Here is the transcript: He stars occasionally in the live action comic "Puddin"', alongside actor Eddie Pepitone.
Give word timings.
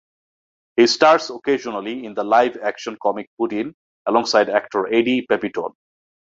He 0.77 0.87
stars 0.87 1.29
occasionally 1.29 2.05
in 2.05 2.15
the 2.15 2.23
live 2.23 2.57
action 2.63 2.97
comic 2.99 3.29
"Puddin"', 3.37 3.75
alongside 4.07 4.49
actor 4.49 4.87
Eddie 4.91 5.27
Pepitone. 5.29 5.75